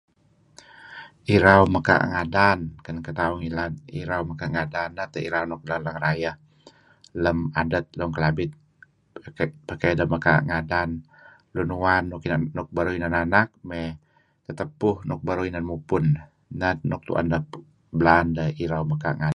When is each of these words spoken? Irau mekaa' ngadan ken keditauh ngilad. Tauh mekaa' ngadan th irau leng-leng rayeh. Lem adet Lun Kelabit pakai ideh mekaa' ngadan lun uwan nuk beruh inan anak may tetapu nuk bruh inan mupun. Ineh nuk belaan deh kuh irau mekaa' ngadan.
Irau 1.35 1.61
mekaa' 1.73 2.07
ngadan 2.13 2.59
ken 2.85 2.97
keditauh 3.05 3.37
ngilad. 3.39 3.73
Tauh 4.09 4.25
mekaa' 4.29 4.53
ngadan 4.53 4.89
th 5.13 5.17
irau 5.27 5.43
leng-leng 5.49 5.97
rayeh. 6.05 6.35
Lem 7.23 7.37
adet 7.61 7.85
Lun 7.97 8.11
Kelabit 8.15 8.51
pakai 9.69 9.89
ideh 9.93 10.07
mekaa' 10.13 10.43
ngadan 10.49 10.89
lun 11.53 11.69
uwan 11.77 12.03
nuk 12.57 12.69
beruh 12.75 12.95
inan 12.97 13.15
anak 13.23 13.47
may 13.69 13.85
tetapu 14.45 14.89
nuk 15.09 15.19
bruh 15.25 15.45
inan 15.49 15.65
mupun. 15.69 16.05
Ineh 16.53 16.73
nuk 16.89 17.01
belaan 17.99 18.27
deh 18.37 18.49
kuh 18.57 18.59
irau 18.63 18.83
mekaa' 18.91 19.17
ngadan. 19.19 19.29